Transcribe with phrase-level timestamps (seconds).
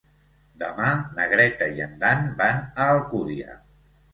[0.61, 3.61] Demà na Greta i en Dan van a Alcúdia.